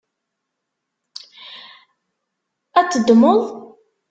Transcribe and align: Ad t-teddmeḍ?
Ad 2.79 2.87
t-teddmeḍ? 2.89 3.41